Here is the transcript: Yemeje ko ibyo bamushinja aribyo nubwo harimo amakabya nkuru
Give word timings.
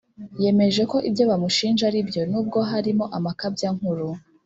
Yemeje 0.43 0.81
ko 0.91 0.97
ibyo 1.09 1.23
bamushinja 1.29 1.83
aribyo 1.89 2.21
nubwo 2.31 2.59
harimo 2.71 3.05
amakabya 3.17 3.69
nkuru 3.75 4.07